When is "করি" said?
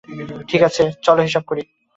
1.43-1.63